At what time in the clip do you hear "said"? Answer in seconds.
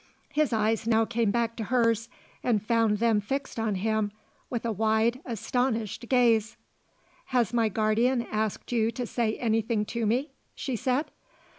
10.75-11.11